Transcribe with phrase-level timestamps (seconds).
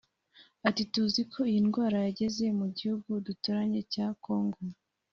[0.67, 4.59] Ati “Tuzi ko iyi ndwara yageze mu gihugu duturanye cya Kongo